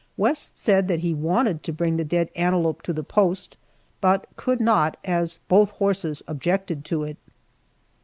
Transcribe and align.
West 0.17 0.57
said 0.57 0.87
that 0.87 1.01
he 1.01 1.13
wanted 1.13 1.61
to 1.61 1.71
bring 1.71 1.95
the 1.97 2.03
dead 2.03 2.31
antelope 2.35 2.81
to 2.81 2.91
the 2.91 3.03
post, 3.03 3.55
but 4.01 4.25
could 4.35 4.59
not, 4.59 4.97
as 5.05 5.37
both 5.47 5.69
horses 5.69 6.23
objected 6.27 6.83
to 6.83 7.03
it. 7.03 7.17